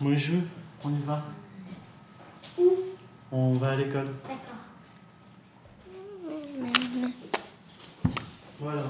[0.00, 0.32] Moi je,
[0.82, 1.22] on y va.
[2.58, 2.72] Où?
[3.30, 4.08] On va à l'école.
[4.26, 4.54] D'accord.
[8.58, 8.82] Voilà.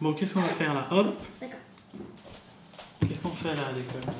[0.00, 0.86] Bon, qu'est-ce qu'on va faire là?
[0.90, 1.58] Hop D'accord.
[3.06, 4.14] Qu'est-ce qu'on fait là à l'école?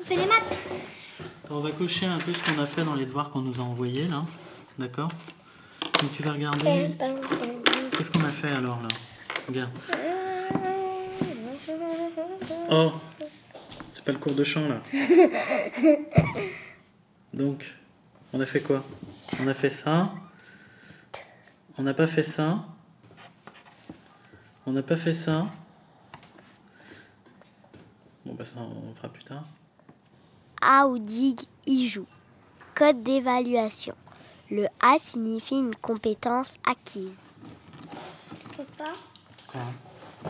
[0.00, 0.68] On fait les maths.
[1.50, 3.64] On va cocher un peu ce qu'on a fait dans les devoirs qu'on nous a
[3.64, 4.24] envoyés là.
[4.78, 5.08] D'accord?
[6.00, 6.96] Donc tu vas regarder.
[7.96, 8.88] Qu'est-ce qu'on a fait alors là?
[9.50, 9.76] Regarde.
[12.70, 12.92] Oh
[13.92, 14.80] C'est pas le cours de chant là.
[17.34, 17.74] Donc,
[18.32, 18.84] on a fait quoi?
[19.40, 20.04] On a fait ça.
[21.76, 22.64] On n'a pas fait ça.
[24.66, 25.46] On n'a pas fait ça.
[28.24, 29.48] Bon bah ça on fera plus tard.
[30.62, 32.06] Aoudig y joue.
[32.76, 33.96] Code d'évaluation.
[34.48, 37.10] Le A signifie une compétence acquise.
[38.56, 38.92] Papa,
[39.52, 39.60] Quoi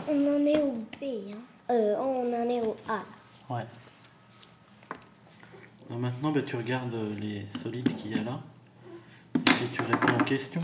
[0.07, 1.03] on en est au B.
[1.03, 1.37] Hein.
[1.69, 3.03] Euh, on en est au A.
[3.53, 3.65] Ouais.
[5.89, 8.39] Maintenant, bah, tu regardes les solides qu'il y a là.
[9.35, 10.61] Et puis tu réponds aux questions.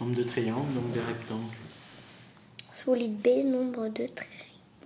[0.00, 1.54] Nombre de triangles, nombre de rectangles.
[2.72, 4.26] Solide B, nombre de, tri...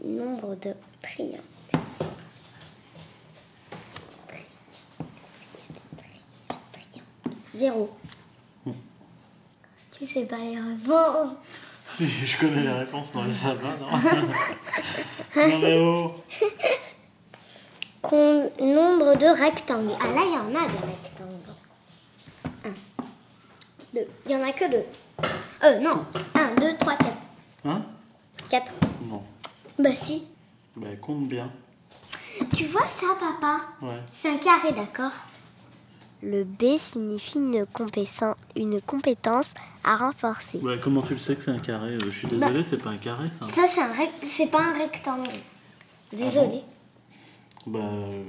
[0.03, 1.43] nombre de triangles.
[7.55, 7.91] Zéro.
[8.65, 8.73] Hmm.
[9.93, 11.37] Tu sais pas les.
[11.91, 13.89] Si, je connais les réponses, non mais ça va, non
[15.49, 16.15] Non mais oh
[18.03, 19.91] Con- Nombre de rectangles.
[20.01, 21.55] Ah là, il y en a des rectangles.
[22.65, 22.71] Un,
[23.95, 24.07] deux.
[24.27, 24.85] Il y en a que deux.
[25.65, 26.05] Euh, non.
[26.35, 27.17] Un, deux, trois, quatre.
[27.65, 27.83] Hein?
[28.49, 28.73] Quatre.
[29.03, 29.25] Non.
[29.79, 30.25] Bah si.
[30.77, 31.51] Bah compte bien.
[32.55, 33.63] Tu vois ça, papa?
[33.83, 34.01] Ouais.
[34.13, 35.11] C'est un carré, d'accord?
[36.23, 40.59] Le B signifie une compétence, une compétence à renforcer.
[40.63, 42.91] Bah comment tu le sais que c'est un carré Euh, Je suis désolé, c'est pas
[42.91, 43.45] un carré ça.
[43.45, 44.13] Ça, c'est un rect...
[44.29, 45.29] c'est pas un rectangle.
[46.13, 46.63] Désolée.
[47.67, 48.23] Bah euh,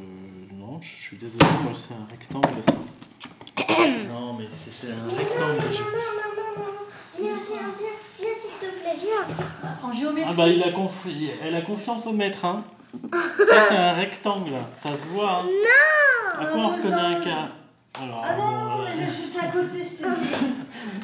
[0.53, 3.73] non, je suis désolé, moi c'est un rectangle ça.
[4.13, 5.61] non mais c'est c'est un rectangle.
[5.71, 7.89] je- Viens, viens, viens,
[8.19, 9.89] viens, s'il te plaît, viens.
[9.89, 10.29] En géométrie.
[10.31, 12.63] Ah bah il a confi- elle a confiance au maître hein.
[13.11, 15.45] Ça c'est un rectangle, ça se voit hein.
[15.45, 17.47] Non À quoi on reconnaît un carré
[17.95, 20.16] Alors, Ah bon, non, euh, elle est juste à côté, c'était non,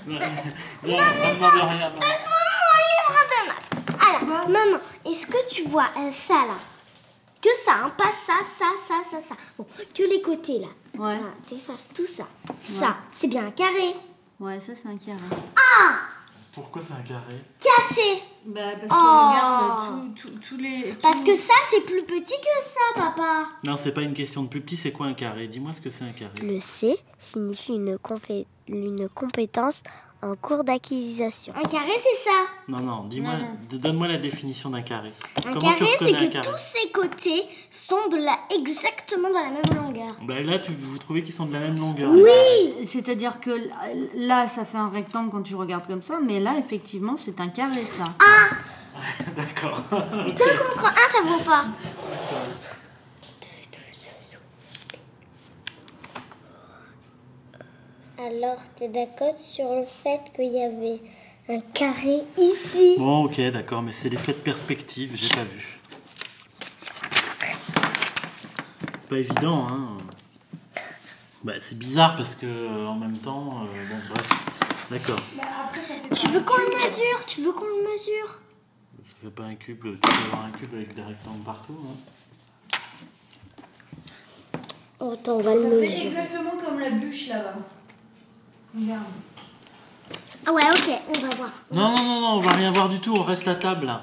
[0.07, 0.19] non,
[0.88, 1.90] ne demande rien.
[1.90, 2.00] non.
[2.00, 4.01] Mon livre de maths.
[4.07, 6.56] Alors, maman, est-ce que tu vois euh, ça là?
[7.41, 9.35] Que ça, hein, pas ça, ça, ça, ça, ça.
[9.57, 10.68] Bon, que les côtés là.
[10.68, 11.18] Ouais.
[11.18, 12.23] Voilà, t'effaces tout ça.
[12.79, 13.96] Ça, c'est bien un carré.
[14.40, 15.19] Ouais, ça c'est un carré.
[15.78, 15.96] Ah
[16.55, 19.29] Pourquoi c'est un carré Cassé Bah, parce qu'on Oh.
[19.29, 20.93] regarde tous tout, tous les.
[21.01, 23.47] Parce que ça, c'est plus petit que ça, papa.
[23.66, 25.47] Non, c'est pas une question de plus petit, c'est quoi un carré?
[25.47, 26.31] Dis-moi ce que c'est un carré.
[26.41, 29.83] Le C signifie une, confé- une compétence
[30.22, 31.53] en cours d'acquisition.
[31.56, 32.36] Un carré, c'est ça.
[32.68, 33.34] Non, non, dis-moi,
[33.72, 35.12] donne-moi la définition d'un carré.
[35.38, 39.52] Un Comment carré, c'est que carré tous ses côtés sont de la, exactement dans la
[39.52, 40.16] même longueur.
[40.24, 42.12] Bah là, tu, vous trouvez qu'ils sont de la même longueur.
[42.12, 43.52] Oui C'est-à-dire que
[44.16, 47.50] là, ça fait un rectangle quand tu regardes comme ça, mais là, effectivement, c'est un
[47.50, 48.06] carré, ça.
[48.20, 48.56] Ah
[49.36, 49.84] D'accord.
[49.92, 51.66] 2 contre 1, ça vaut pas.
[58.18, 61.02] Alors, t'es d'accord sur le fait qu'il y avait
[61.50, 62.96] un carré ici?
[62.98, 65.78] Bon, ok, d'accord, mais c'est l'effet de perspective, j'ai pas vu.
[69.02, 69.98] C'est pas évident, hein.
[71.44, 74.30] Bah, c'est bizarre parce que euh, en même temps, euh, bon, bref.
[74.90, 75.20] D'accord.
[76.16, 77.26] Tu veux qu'on le mesure?
[77.28, 78.40] Tu veux qu'on le mesure?
[78.97, 81.96] Ça fait pas un cube, tu peux avoir un cube avec des rectangles partout, hein.
[85.02, 86.08] Oh, Attends, on va le Ça fait mesurer.
[86.08, 87.56] exactement comme la bûche là-bas.
[88.75, 89.03] Regarde.
[90.47, 91.50] Ah ouais, ok, on va voir.
[91.72, 94.02] Non, non, non, non, on va rien voir du tout, on reste à table là.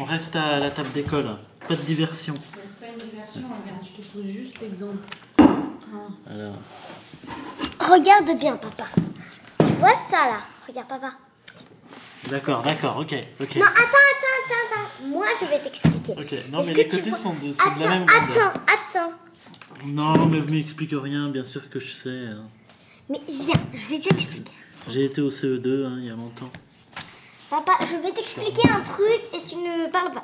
[0.00, 1.36] On reste à la table d'école.
[1.68, 2.34] Pas de diversion.
[2.52, 4.96] C'est pas une diversion, regarde, je te pose juste l'exemple.
[5.38, 6.54] Alors,
[7.78, 8.84] Regarde bien, papa.
[9.58, 10.38] Tu vois ça là?
[10.66, 11.12] Regarde, papa.
[12.28, 13.56] d'accord, d'accord, ok, ok.
[13.56, 15.06] Non, attends, attends, attends, attends.
[15.08, 16.12] Moi, je vais t'expliquer.
[16.12, 18.02] Ok, non, Est-ce mais que les tu côtés vois- sont de, sont de la même
[18.08, 18.52] Attends, grandeur.
[18.66, 19.12] attends, attends.
[19.86, 22.26] Non, mais vous m'expliquez rien, bien sûr que je sais.
[22.32, 22.44] hein.
[23.08, 24.52] Mais viens, je vais t'expliquer.
[24.88, 26.50] J'ai été au CE2 hein, il y a longtemps.
[27.50, 30.22] Papa, je vais t'expliquer un truc et tu ne parles pas.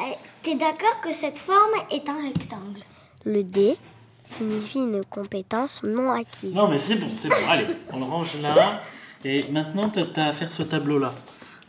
[0.00, 0.12] Euh,
[0.42, 2.80] T'es d'accord que cette forme est un rectangle?
[3.24, 3.76] Le D
[4.24, 6.54] signifie une compétence non acquise.
[6.54, 7.34] Non, mais c'est bon, c'est bon.
[7.48, 8.82] Allez, on le range là.
[9.24, 11.12] Et maintenant, tu as à faire ce tableau-là.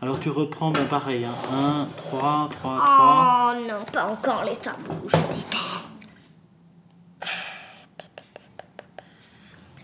[0.01, 1.25] Alors, tu reprends ben, pareil.
[1.25, 2.79] 1, 3, 3, 3.
[2.79, 5.88] Oh non, pas encore les tableaux, je déteste.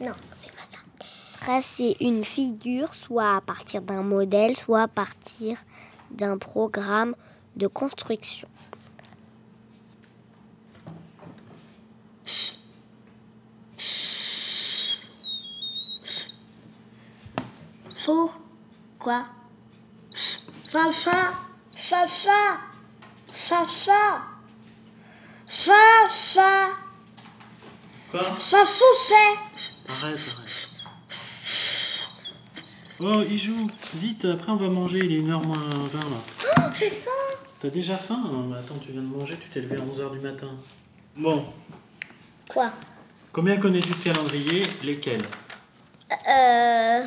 [0.02, 0.78] Non, c'est pas ça.
[1.40, 5.58] Tracer une figure soit à partir d'un modèle, soit à partir
[6.12, 7.16] d'un programme
[7.56, 8.50] de construction.
[18.06, 18.40] Four.
[19.00, 19.26] Quoi?
[20.66, 21.32] Fa fa.
[21.72, 22.60] Fa fa.
[23.28, 24.22] Fa fa.
[25.48, 26.70] Fa fa.
[28.12, 28.24] Quoi?
[28.24, 29.45] Fa fou fait.
[29.88, 30.70] Arrête, arrête.
[33.00, 33.68] Oh, il joue.
[33.96, 36.18] Vite, après on va manger, il est 1h moins 20 là.
[36.58, 37.12] Oh, j'ai faim.
[37.60, 38.22] T'as déjà faim?
[38.26, 40.50] Hein Mais Attends, tu viens de manger, tu t'es levé à 11h du matin.
[41.18, 41.46] Bon,
[42.50, 42.72] Quoi?
[43.34, 45.24] Combien connais-tu de calendrier Lesquels?
[46.12, 47.04] Euh.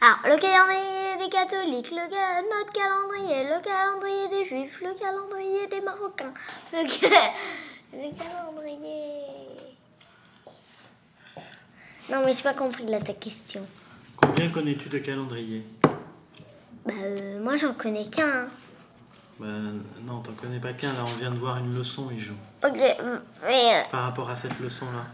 [0.00, 5.80] Alors, le calendrier des catholiques, le notre calendrier, le calendrier des juifs, le calendrier des
[5.80, 6.32] marocains,
[6.72, 7.32] le, ca-
[7.92, 9.41] le calendrier.
[12.10, 13.62] Non, mais j'ai pas compris là ta question.
[14.16, 15.62] Combien connais-tu de calendrier
[16.84, 18.44] Bah, euh, moi j'en connais qu'un.
[18.44, 18.48] hein.
[19.40, 22.34] Ben non, t'en connais pas qu'un, là on vient de voir une leçon, il joue.
[22.64, 25.06] Ok, mais euh, Par rapport à cette leçon-là,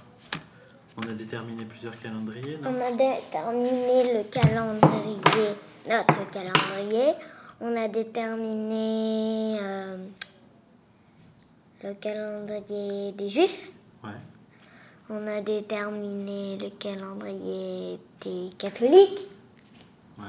[0.99, 2.71] on a déterminé plusieurs calendriers, non?
[2.77, 5.55] On a déterminé le calendrier,
[5.89, 7.13] notre calendrier.
[7.61, 9.97] On a déterminé euh,
[11.85, 13.71] le calendrier des juifs.
[15.11, 19.27] On a déterminé le calendrier des catholiques.
[20.19, 20.25] Ouais.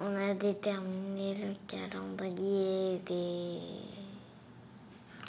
[0.00, 3.58] On a déterminé le calendrier des...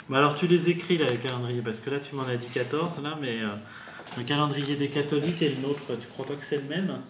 [0.08, 2.48] Bah alors tu les écris là, les calendriers, parce que là tu m'en as dit
[2.48, 3.48] 14 là, mais euh,
[4.18, 7.00] le calendrier des catholiques et le nôtre, tu crois pas que c'est le même?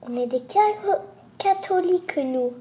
[0.00, 1.02] On est des ca-
[1.38, 2.54] catholiques, nous.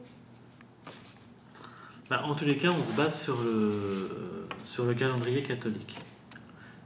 [2.09, 5.97] Bah, En tous les cas, on se base sur le, sur le calendrier catholique.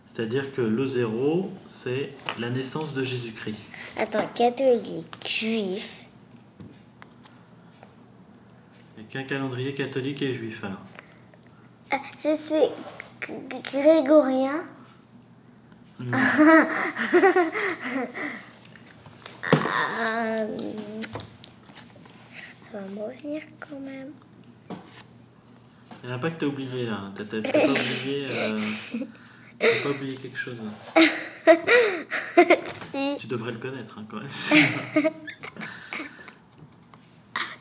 [0.05, 3.59] C'est-à-dire que le zéro, c'est la naissance de Jésus-Christ.
[3.97, 6.03] Attends, catholique, juif.
[8.97, 10.79] Et qu'un calendrier catholique et juif alors.
[11.91, 12.69] Ah, je sais,
[13.63, 14.63] grégorien.
[15.99, 16.11] Non.
[16.13, 16.67] Ah,
[22.61, 24.11] ça va me revenir quand même.
[26.05, 26.99] Il n'y en a pas que t'as oublié là.
[27.15, 28.27] T'as pas oublié.
[28.29, 28.59] euh,
[29.57, 30.59] t'as pas oublié quelque chose.
[33.19, 34.27] Tu devrais le connaître hein, quand même.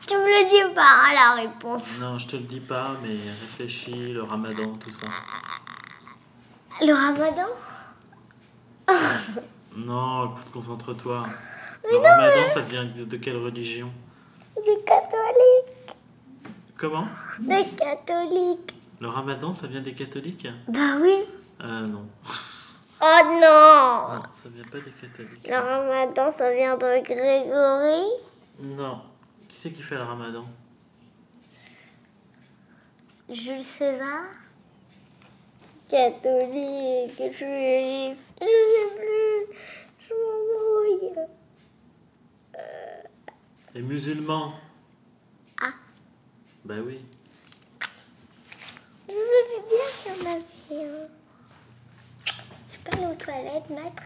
[0.07, 1.81] Tu me le dis pas, hein, la réponse.
[1.99, 5.07] non, je te le dis pas, mais réfléchis, le ramadan, tout ça.
[6.85, 7.47] Le ramadan?
[9.77, 11.25] Non, écoute, concentre-toi.
[11.91, 13.91] Le ramadan, ça vient de, de quelle religion?
[14.55, 15.74] Des catholiques.
[16.77, 17.07] Comment
[17.39, 18.75] Des catholiques.
[18.99, 21.15] Le ramadan, ça vient des catholiques Bah oui.
[21.61, 22.05] Euh, non.
[23.01, 25.47] Oh non Non, ça vient pas des catholiques.
[25.47, 28.05] Le ramadan, ça vient de Grégory
[28.59, 29.01] Non.
[29.47, 30.45] Qui c'est qui fait le ramadan
[33.29, 34.23] Jules César
[35.89, 38.17] Catholique, juif.
[38.41, 39.55] Je sais plus.
[39.99, 41.25] Je m'embrouille.
[43.73, 44.53] Les musulmans.
[46.65, 46.67] Ah.
[46.67, 46.99] Bah oui.
[49.07, 51.07] Je savais bien qu'il y en avait un.
[52.25, 54.03] Je peux aller aux toilettes, maître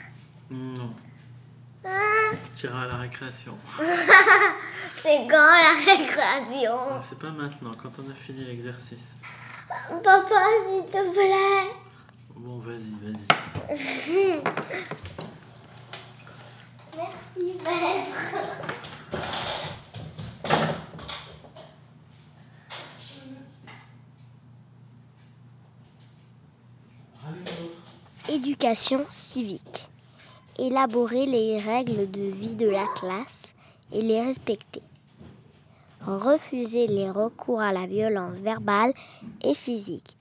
[0.52, 0.94] Non.
[1.86, 3.58] Ah, Tu iras à la récréation.
[5.02, 9.08] C'est quand la récréation Ah, C'est pas maintenant, quand on a fini l'exercice.
[10.04, 11.72] Papa, s'il te plaît.
[12.36, 13.28] Bon, vas-y, vas-y.
[16.98, 18.79] Merci, maître.
[28.62, 29.90] Éducation civique.
[30.58, 33.56] Élaborer les règles de vie de la classe
[33.94, 34.82] et les respecter.
[36.02, 38.92] Refuser les recours à la violence verbale
[39.46, 40.18] et physique.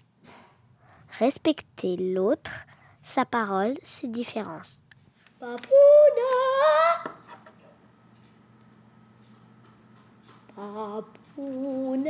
[1.19, 2.67] Respecter l'autre,
[3.03, 4.85] sa parole, ses différences.
[5.41, 5.59] Papouna
[10.55, 12.05] Papouna,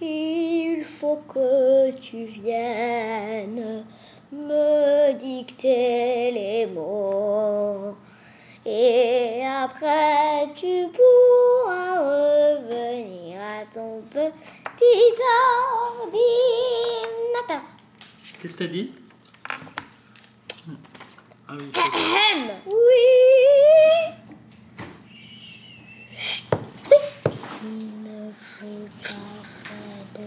[0.00, 3.84] il faut que tu viennes
[4.32, 7.96] me dicter les mots.
[8.64, 15.14] Et après tu pourras revenir à ton petit
[16.02, 17.62] ordinateur.
[18.40, 18.92] Qu'est-ce que t'as dit?
[21.48, 21.72] Ah oui.
[22.66, 23.06] Oui.
[27.62, 29.08] Il ne faut pas
[29.64, 30.24] faire de...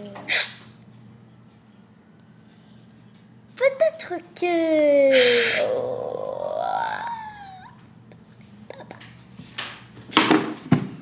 [4.09, 5.13] Que...
[5.65, 6.03] Oh.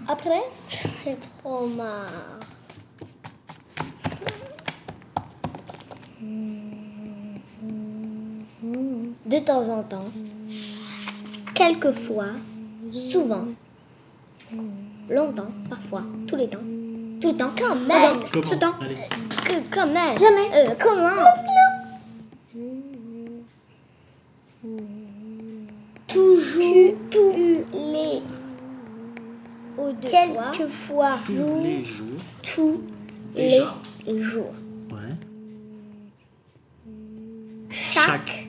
[0.07, 2.39] Après, j'ai trop marre.
[9.25, 10.05] De temps en temps,
[11.55, 12.25] quelquefois,
[12.91, 13.45] souvent,
[15.09, 16.59] longtemps, parfois, tous les temps,
[17.21, 18.97] tout le temps, quand même, Comment ce temps, Allez.
[19.45, 21.23] que, quand même, jamais, euh, comment?
[26.07, 27.33] Toujours, tous
[27.73, 28.21] les,
[30.03, 32.21] quelquefois, Tous les jours.
[32.43, 32.83] tous
[33.33, 33.75] Déjà.
[34.05, 34.51] les jours.
[34.91, 35.15] Ouais.
[37.71, 38.47] Chaque.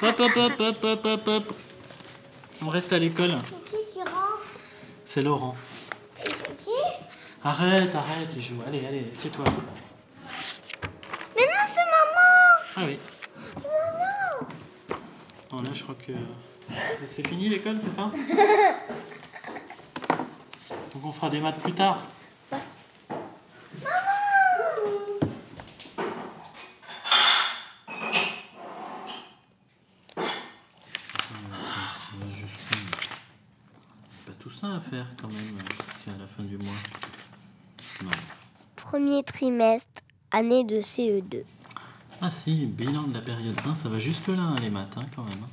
[0.00, 1.54] Hop, hop, hop, hop, hop, hop, hop.
[2.62, 3.34] On reste à l'école.
[5.06, 5.56] C'est Laurent.
[7.44, 8.60] Arrête, arrête, il joue.
[8.66, 9.44] Allez, allez, c'est toi.
[11.36, 12.98] Mais non, c'est maman Ah oui.
[15.50, 16.12] Bon, là, je crois que
[17.06, 18.10] c'est fini l'école, c'est ça?
[20.94, 22.02] Donc on fera des maths plus tard.
[30.16, 30.20] On
[32.24, 33.08] va juste faire-
[34.26, 36.72] Pas tout ça à faire quand même jusqu'à la fin du mois.
[38.02, 38.10] Non.
[38.76, 40.00] Premier trimestre,
[40.30, 41.42] année de E CE2.
[42.20, 45.24] Ah si, bilan de la période 1, ça va jusque là les maths hein, quand
[45.24, 45.42] même.
[45.42, 45.48] hein.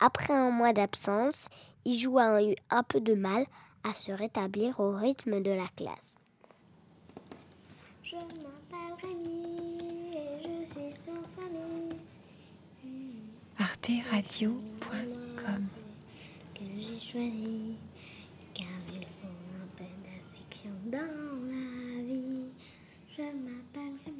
[0.00, 1.48] Après un mois d'absence,
[1.84, 3.46] Ijou a eu un peu de mal
[3.84, 6.16] à se rétablir au rythme de la classe.
[8.02, 9.78] Je m'appelle Rémi
[10.12, 11.96] et je suis sans famille.
[13.58, 15.68] arteradio.com
[16.54, 17.76] Que j'ai choisi,
[20.94, 22.46] dans la vie.
[23.16, 24.13] Je m'appellerai